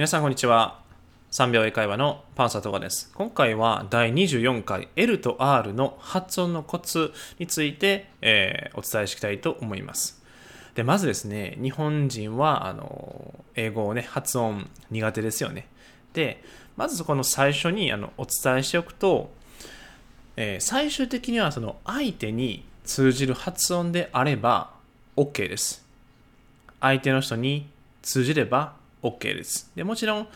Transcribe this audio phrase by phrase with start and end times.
[0.00, 0.80] 皆さんこんにちは。
[1.30, 3.12] 3秒英会話のパンサートガです。
[3.14, 10.22] 今回は第24回 L と R の発音のコツについて、えー、お伝えしたいと思います。
[10.74, 15.68] で、まずですね、日本人は、あの、英語をね、発音苦手ですよね。
[16.14, 16.42] で、
[16.78, 19.30] まずそこの最初にあのお伝えしておくと、
[20.36, 24.70] えー、最終的にはその相手に通じる発音であれば
[25.18, 25.84] OK です。
[26.80, 27.68] 相手の人に
[28.00, 29.70] 通じれば OK です。
[29.74, 30.28] でもちろん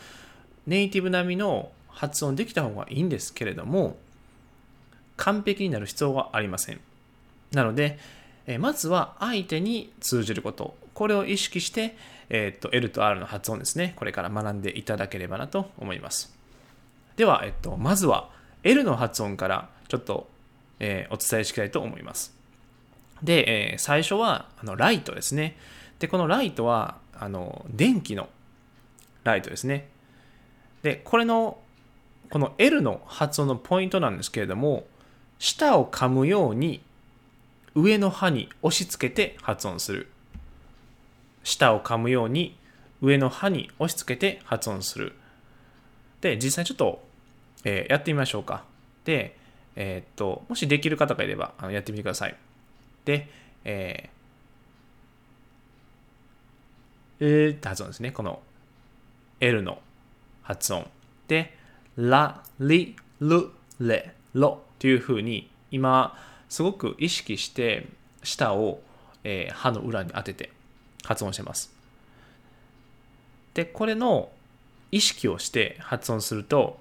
[0.67, 3.97] ネイティブ並みの発音できた方がいいんですけれども
[5.17, 6.79] 完璧になる必要はありません。
[7.51, 7.97] なので、
[8.47, 10.75] えまずは相手に通じること。
[10.93, 11.95] これを意識して、
[12.29, 13.93] えっと L と R の発音ですね。
[13.95, 16.35] これから学んでいただければなと思います。
[17.15, 18.29] では、えっと、まずは
[18.63, 20.27] L の発音からちょっと、
[20.79, 22.35] えー、お伝えしたいと思います。
[23.23, 25.57] で、えー、最初はあのライトですね。
[25.99, 28.27] で、このライトはあの電気の
[29.25, 29.89] ライトですね。
[30.83, 31.57] で、これの、
[32.29, 34.85] この L の発音のポイントなんですけれども、
[35.39, 36.81] 舌を噛むように
[37.73, 40.07] 上の歯に押し付けて発音する。
[41.43, 42.57] 舌を噛むように
[43.01, 45.13] 上の歯に押し付けて発音する。
[46.21, 47.03] で、実際ちょっと、
[47.63, 48.63] えー、やってみましょうか。
[49.03, 49.37] で、
[49.75, 52.35] えー、っと、もしできる方がいればあのやってみてください。
[53.05, 53.27] で、
[53.63, 58.11] えー、えーって発音ですね。
[58.11, 58.41] この
[59.39, 59.79] L の
[60.43, 60.87] 発音。
[61.27, 61.57] で、
[61.95, 66.17] ラ、リ、ル、レ、ロというふうに今
[66.49, 67.87] すごく意識して
[68.23, 68.81] 舌を、
[69.23, 70.51] えー、歯の裏に当てて
[71.03, 71.73] 発音してます。
[73.53, 74.29] で、これの
[74.91, 76.79] 意識をして発音すると、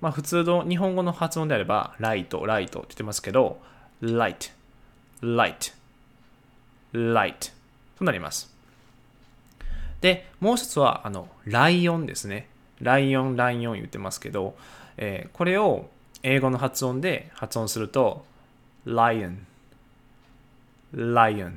[0.00, 3.60] まあ普通の日本語の発音であれば、ライト、ライトって言ってますけど、
[4.02, 4.52] light,
[5.22, 5.72] light,
[6.92, 7.52] light
[7.98, 8.51] となります。
[10.02, 12.48] で、もう一つは、あの、ライオンですね。
[12.80, 14.54] ライオン、ライオン言ってますけど、
[14.98, 15.88] えー、これを
[16.22, 18.24] 英語の発音で発音すると、
[18.84, 19.36] lion,
[20.92, 21.52] lion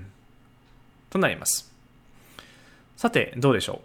[1.10, 1.74] となります。
[2.96, 3.82] さて、どうでしょ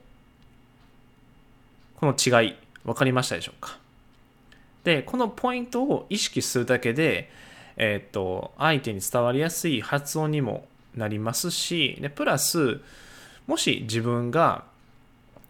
[1.96, 2.00] う？
[2.00, 2.54] この違い、
[2.84, 3.78] 分かりましたでしょうか？
[4.84, 7.30] で、このポイントを意識するだけで、
[7.76, 12.80] えー、っと、相手に伝わりやすい発音にもなりますし、でプラス、
[13.46, 14.64] もし自分が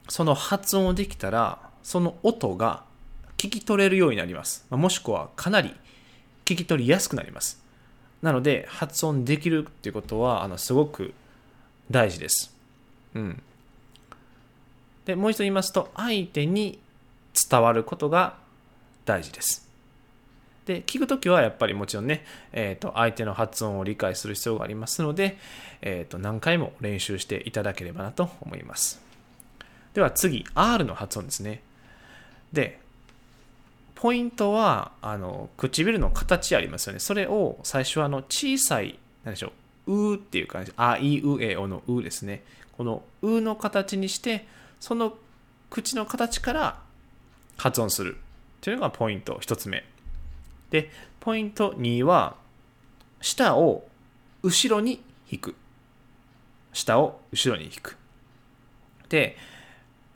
[0.09, 2.83] その発音をできたら、その音が
[3.37, 4.67] 聞き取れるようになります。
[4.71, 5.75] もしくはかなり
[6.45, 7.62] 聞き取りやすくなります。
[8.23, 11.15] なので、発音できるっていうことは、あの、すごく
[11.91, 12.55] 大事です。
[13.15, 13.43] うん。
[15.07, 16.78] で、もう一度言いますと、相手に
[17.49, 18.37] 伝わることが
[19.07, 19.69] 大事です。
[20.70, 25.36] で、聞くときはやっぱりもちろんね、えっ、ー、と、相手の発音を理解する必要がありますので、
[25.82, 29.03] えっ、ー、と、何回も練習していただければなと思います。
[29.94, 31.60] では次、R の発音ですね。
[32.53, 32.78] で、
[33.97, 37.00] ポイントは、あの、唇の形ありますよね。
[37.00, 39.53] それを最初はあの小さい、何でしょ
[39.88, 42.44] う、うっていう感じ、あいうえおのうですね。
[42.76, 44.47] このうの形にして、
[44.78, 45.14] その
[45.69, 46.78] 口の形から
[47.56, 48.19] 発音する
[48.60, 49.84] というのがポイント1つ目。
[50.70, 52.36] で、ポイント2は、
[53.20, 53.86] 舌を
[54.42, 55.54] 後ろに引く。
[56.72, 57.97] 舌を後ろに引く。
[59.09, 59.36] で、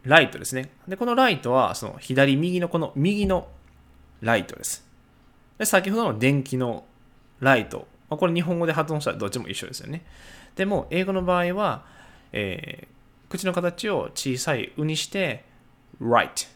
[0.04, 0.70] ライトですね。
[0.88, 3.48] で、このライトは、その左、右のこの右の
[4.20, 4.86] ライトです。
[5.58, 6.84] で、先ほどの電気の
[7.40, 7.86] ライト。
[8.08, 10.04] まあ、これ日本語で発音したらどっちも一緒ですよね。
[10.56, 11.84] でも、英語の場合は、
[12.32, 15.44] えー、口の形を小さい「う」にして、
[16.00, 16.48] right,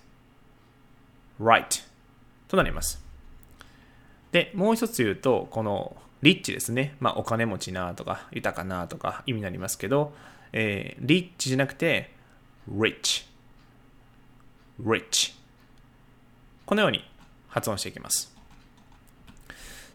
[1.41, 1.85] right
[2.49, 3.08] となります。
[4.33, 6.97] で、もう一つ言うと、このリッチですね。
[7.01, 10.13] まあ、お金持ちなとか、豊かなとか意味になりますけど、
[10.53, 12.17] えー、リッチじゃなくて、
[12.71, 13.27] rich
[14.79, 15.35] rich
[16.67, 17.03] このように
[17.49, 18.37] 発音していきます。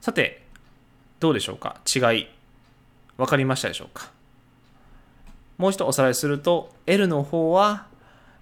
[0.01, 0.41] さて
[1.19, 1.79] どうでしょうか？
[1.85, 2.27] 違い。
[3.17, 4.11] 分かりましたでしょうか？
[5.59, 7.85] もう一度おさらいすると L の方は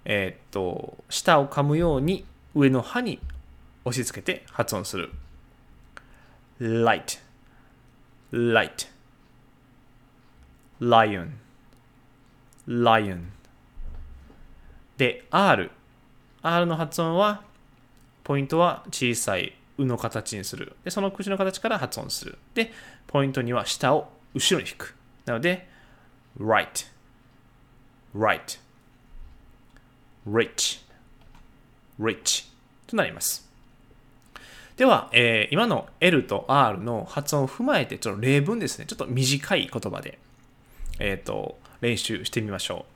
[0.06, 2.24] えー、っと舌を噛むように
[2.54, 3.20] 上の歯に
[3.84, 5.10] 押し付けて発音する。
[6.62, 7.18] Light.
[8.30, 8.88] Light.
[10.80, 11.32] Lion.
[12.68, 13.24] Lion.
[14.96, 15.70] で R
[16.42, 17.42] R の発音は、
[18.22, 20.76] ポイントは小さい、うの形にする。
[20.84, 22.38] で、その口の形から発音する。
[22.54, 22.72] で、
[23.08, 24.94] ポイントには下を後ろに引く。
[25.24, 25.68] なので、
[26.38, 26.86] right,
[28.14, 28.60] right,
[30.28, 30.80] rich,
[31.98, 32.46] rich.
[32.86, 33.51] となります。
[34.76, 38.86] では、えー、今の L と R の発音を踏まえて、ちょっと例文ですね。
[38.86, 40.18] ちょっと短い言葉で、
[40.98, 42.86] えっ、ー、と、練習してみましょ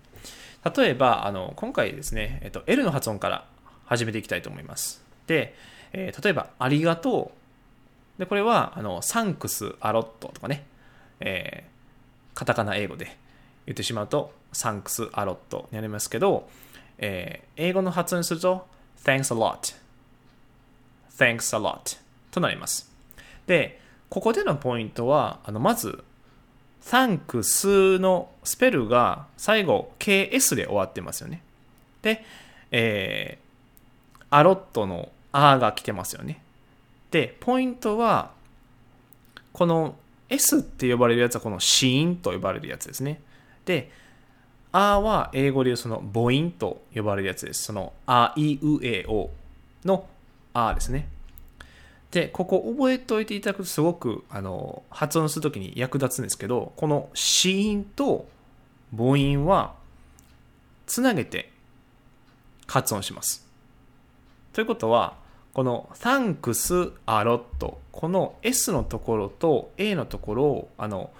[0.65, 0.79] う。
[0.79, 3.47] 例えば、あの、今回ですね、えっと、L の発音から
[3.85, 5.03] 始めていきたいと思います。
[5.27, 5.55] で、
[5.93, 7.33] えー例えば、ありがと
[8.17, 8.21] う。
[8.21, 10.65] で、これは、あの、サンクス、アロットとかね、
[11.21, 11.77] えー
[12.35, 13.17] カタカナ英語で
[13.65, 16.49] 言ってしまうと、サンクス、アロットになりますけど、
[16.99, 18.67] えー英語の発音すると、
[19.05, 19.86] thanks a lot。
[21.17, 21.99] Thanks a lot
[22.31, 22.91] となります。
[23.47, 26.05] で、ここでのポイントは、あの、まず、
[26.83, 31.43] thanks のスペルが最後 KS で終わってますよね。
[32.03, 32.25] で、
[32.71, 36.43] えー、アロットのあが来てますよね。
[37.11, 38.31] で、ポイントは、
[39.53, 39.97] この
[40.29, 43.21] S って呼ばれるやつはこの子音と呼ばれるやつですね。
[43.65, 43.91] で、
[44.73, 47.65] あは英語で言うその母音と呼ばれるやつです。
[47.65, 49.31] そのあいうえお
[49.85, 50.07] の
[50.57, 51.09] あですね。
[52.11, 58.29] で、ここ覚えておいていただくとすごくあの発音するときに役立つんですけど、この子音と
[58.97, 59.75] 母音は
[60.87, 61.51] つなげて
[62.67, 63.47] 発音します。
[64.53, 65.15] ということは、
[65.53, 71.11] この thanks a lot この S のところと A のところをあの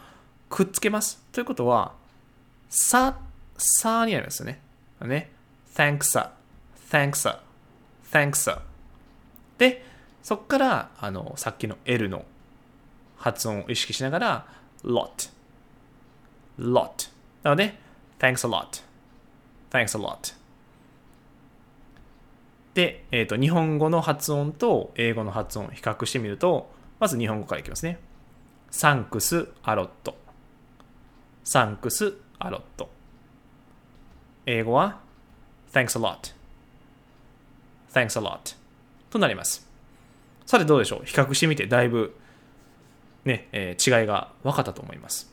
[0.49, 1.23] くっつけます。
[1.33, 1.93] ということは、
[2.69, 3.19] さ、
[3.59, 4.61] さになりますよね。
[5.03, 5.31] ね。
[5.75, 6.31] thanks a,
[6.91, 7.41] thanks a,
[8.11, 8.76] thanks a.
[9.59, 9.85] で、
[10.23, 12.25] そこからあのさっきの L の
[13.17, 14.47] 発音を意識しながら
[14.85, 15.31] lot,
[16.59, 17.11] lot.
[17.43, 17.79] なので、
[18.19, 18.83] thanks a lot,
[19.71, 20.35] thanks a lot.
[22.75, 27.99] で、えーと、日本語の発音と英語の発音を比較してみると、まず日本語からいきますね。
[28.71, 30.15] サンクスアロット。
[31.43, 32.91] サンクスアロット。
[34.45, 35.01] 英語は
[35.73, 36.33] Thanks a lot.
[37.93, 38.57] Thanks a lot.
[39.17, 39.69] となります。
[40.47, 41.05] さてどうでしょう？
[41.05, 42.17] 比較してみてだいぶ
[43.25, 45.33] ね、えー違いが分かったと思います。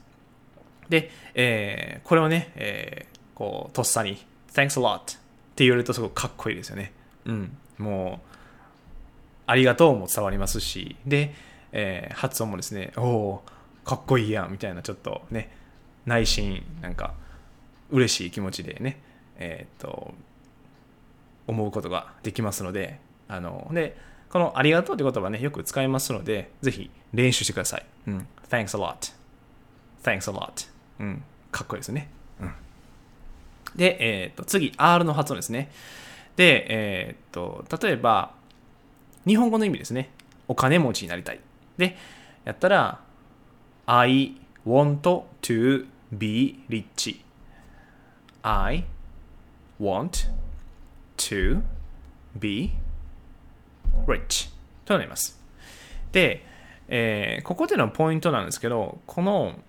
[0.89, 4.17] で、えーこれをね、えーこう、とっさに
[4.53, 5.01] Thanks a lot っ
[5.55, 6.91] て言われるとすごくかっこいいですよね。
[7.25, 7.57] うん。
[7.77, 8.29] もう、
[9.45, 11.33] ありがとうも伝わりますし、で、
[11.71, 13.43] えー発音もですね、おお
[13.85, 15.51] かっこいいやんみたいなちょっとね、
[16.05, 17.13] 内心なんか
[17.91, 19.01] 嬉しい気持ちでね、
[19.37, 20.13] えーっと、
[21.47, 23.97] 思うことができますので、あの、で、
[24.29, 27.85] このありがとうって言葉ね、よく使いますので、ぜひ練習してください。
[28.07, 28.27] うん。
[28.49, 29.13] Thanks a lot.
[30.03, 30.67] Thanks a lot.
[30.99, 31.23] うん。
[31.51, 32.09] かっこいいですね。
[32.41, 32.53] うん。
[33.75, 35.71] で、えーっと、次、R の発音ですね。
[36.35, 38.31] で、えーっと、例えば、
[39.25, 40.09] 日本語の意味ですね。
[40.47, 41.39] お金持ちになりたい。
[41.77, 41.95] で、
[42.43, 42.99] やったら、
[43.85, 44.35] I
[44.65, 47.21] want to be rich.
[48.41, 48.85] I
[49.79, 50.29] want
[51.17, 51.61] to
[52.35, 52.73] be
[54.07, 54.49] rich
[54.85, 55.39] となります。
[56.11, 56.45] で、
[56.87, 59.59] えーここでのポイントなんですけど、この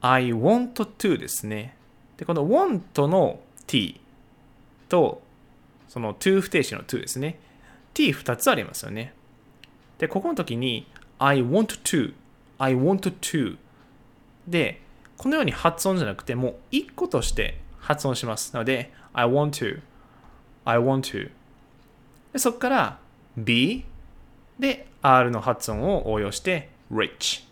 [0.00, 1.74] I want to ですね。
[2.16, 4.00] で、この want の t
[4.88, 5.22] と、
[5.88, 7.38] その to 不定詞の to ですね。
[7.94, 9.14] t2 つありますよね。
[9.98, 10.86] で、ここの時に
[11.18, 12.14] I want to,
[12.58, 13.58] I want to
[14.46, 14.80] で、
[15.16, 18.52] このように発音じゃなくて、もう一個として発音します。
[18.54, 19.80] なので、I want to,
[20.64, 21.30] I want to
[22.32, 22.98] でそこから
[23.36, 23.84] B
[24.58, 27.44] で R の発音を応用して rich,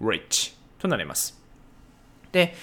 [0.00, 1.38] rich となります。
[2.32, 2.54] で、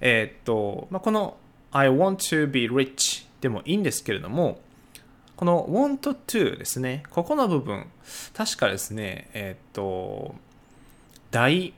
[0.00, 1.36] えーっと、まあ、この
[1.72, 4.60] I want to be rich でもいいんですけれども、
[5.36, 7.86] この want to ですね、ここの部分、
[8.32, 10.34] 確かですね、えーっと、
[11.30, 11.74] 第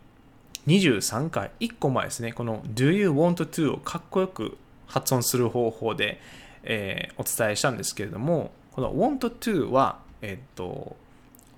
[0.67, 6.21] 23回、1個前ですね、この Do you want to をかっこよく発音する方法で、
[6.63, 10.97] えーお伝えしたんですけれども、この want to は、えっと、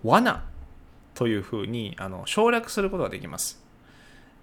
[0.05, 0.45] 罠
[1.15, 3.61] というふうにあの省略することができます。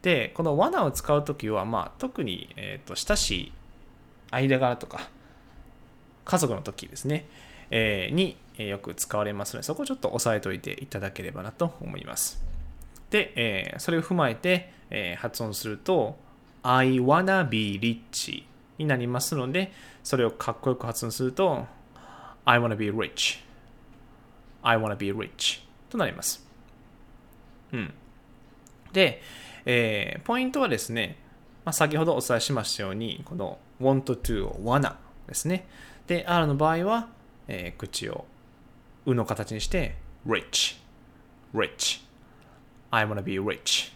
[0.01, 3.53] で、この罠を使うときは、まあ、特に、えっと親しい
[4.29, 5.09] 間柄とか、
[6.25, 7.29] 家族の時ですね、
[7.71, 12.43] えーによく使われますので、そこをちょっと押さえておいていただければなと思います。
[13.09, 16.17] で、えーそれを踏まえて、えー発音すると、
[16.61, 18.43] I wanna be rich
[18.77, 19.71] になりますので、
[20.03, 21.67] それをかっこよく発音すると、
[22.45, 23.39] I wanna be rich.
[24.61, 26.45] I wanna be rich となります。
[27.71, 27.93] うん。
[28.93, 29.21] で、
[29.65, 31.17] えーポイントはですね、
[31.65, 34.95] まあ、先ほどお伝えしましたように、この want to を wanna
[35.27, 35.67] ですね。
[36.07, 37.09] で、R の場合は、
[37.47, 38.25] えー口を
[39.05, 39.95] うの形にして、
[40.27, 40.77] rich,
[41.53, 42.01] rich,
[42.91, 43.91] I wanna be rich,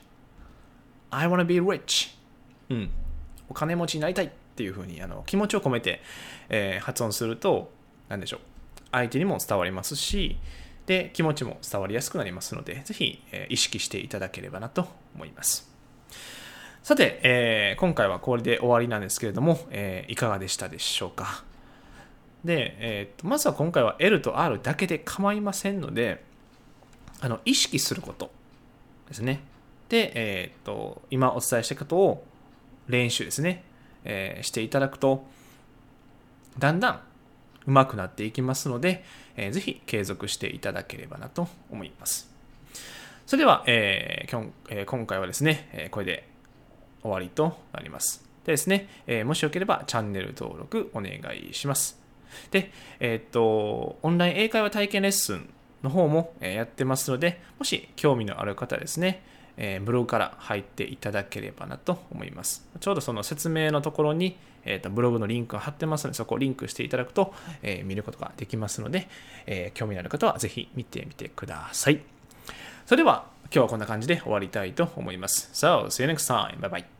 [1.11, 2.15] I wanna be rich.
[2.69, 2.89] うん。
[3.47, 6.01] お金持ちになりたいっていうふうにあの気持ちを込めて、
[6.49, 7.71] えー発音すると、
[8.09, 8.39] なんでしょう。
[8.91, 10.37] 相手にも伝わりますし、
[10.85, 15.69] で、気持ちも伝わりやすくなりますので、ぜひ、え意識していただければなと思います。
[16.81, 21.43] さて、えー今回はこれで終わりなんですけれども、えーいかがでしたでしょうか。
[22.43, 26.23] で、えーとまずは今回は L と R だけで構いませんので、
[27.21, 28.31] あの意識すること
[29.07, 29.41] ですね。
[29.89, 32.25] で、えーと今お伝えしたことを
[32.87, 33.63] 練習ですね、
[34.03, 35.27] えーしていただくと、
[36.57, 37.01] だんだん
[37.69, 39.03] 上手くなっていきますので、
[39.35, 42.29] えーぜひ継続していただければなと思います。
[43.25, 46.27] それでは、えーきょんえー今回はですね、えこれで
[47.01, 48.25] 終わりとなります。
[48.45, 51.99] でですね、えもしよければチャンネル登録お願いします。
[52.51, 55.49] で、えっと、オンライン英会話体験レッスン
[55.83, 59.23] の方もやってますので、もし興味のある方ですね、
[59.57, 62.67] えブログから入っていただければなと思います。
[62.79, 69.07] ちょうどその説明のところに、えーとブログのリンクを貼ってますので、そこをリンクしていただくと、えー見ることができますので、
[69.45, 71.99] えー興味のある方はぜひ見てみてください。
[72.85, 75.49] それでは今日はこんな感じで終わりたいと思います。
[75.53, 76.59] So, see you next time.
[76.59, 76.98] Bye bye.